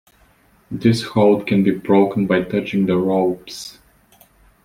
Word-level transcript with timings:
This 0.71 1.03
hold 1.03 1.45
can 1.45 1.61
be 1.63 1.69
broken 1.69 2.25
by 2.25 2.41
touching 2.41 2.87
the 2.87 2.97
ropes. 2.97 3.77